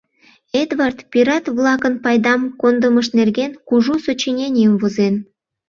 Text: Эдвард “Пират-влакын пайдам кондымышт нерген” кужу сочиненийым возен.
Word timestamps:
Эдвард 0.61 0.97
“Пират-влакын 1.11 1.93
пайдам 2.03 2.41
кондымышт 2.61 3.11
нерген” 3.19 3.51
кужу 3.67 3.95
сочиненийым 4.05 4.73
возен. 4.81 5.15